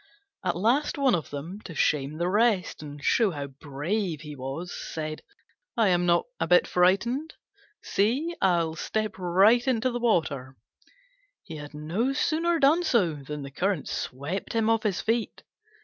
At 0.43 0.55
last 0.57 0.97
one 0.97 1.13
of 1.13 1.29
them, 1.29 1.59
to 1.61 1.75
shame 1.75 2.17
the 2.17 2.27
rest, 2.27 2.81
and 2.81 3.03
show 3.03 3.29
how 3.29 3.45
brave 3.45 4.21
he 4.21 4.35
was, 4.35 4.73
said, 4.73 5.21
"I 5.77 5.89
am 5.89 6.07
not 6.07 6.25
a 6.39 6.47
bit 6.47 6.65
frightened! 6.65 7.35
See, 7.83 8.35
I'll 8.41 8.75
step 8.75 9.19
right 9.19 9.67
into 9.67 9.91
the 9.91 9.99
water!" 9.99 10.57
He 11.43 11.57
had 11.57 11.75
no 11.75 12.13
sooner 12.13 12.57
done 12.57 12.81
so 12.81 13.13
than 13.13 13.43
the 13.43 13.51
current 13.51 13.87
swept 13.87 14.53
him 14.53 14.71
off 14.71 14.81
his 14.81 15.01
feet. 15.01 15.43